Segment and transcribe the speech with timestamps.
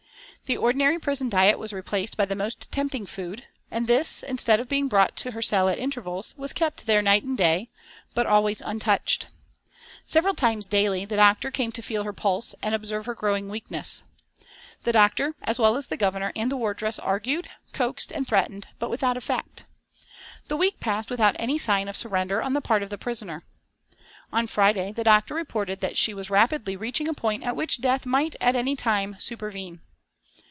[0.47, 4.67] The ordinary prison diet was replaced by the most tempting food, and this instead of
[4.67, 7.69] being brought to her cell at intervals, was kept there night and day,
[8.13, 9.27] but always untouched.
[10.05, 14.03] Several times daily the doctor came to feel her pulse and observe her growing weakness.
[14.83, 18.89] The doctor, as well as the Governor and the wardresses argued, coaxed and threatened, but
[18.89, 19.63] without effect.
[20.49, 23.45] The week passed without any sign of surrender on the part of the prisoner.
[24.33, 28.05] On Friday the doctor reported that she was rapidly reaching a point at which death
[28.05, 29.79] might at any time supervene.